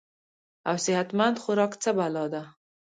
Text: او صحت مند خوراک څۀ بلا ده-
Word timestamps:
او 0.69 0.75
صحت 0.85 1.09
مند 1.17 1.35
خوراک 1.43 1.73
څۀ 1.81 1.91
بلا 1.97 2.25
ده- 2.33 2.41